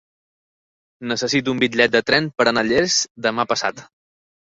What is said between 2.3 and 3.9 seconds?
per anar a Llers demà passat.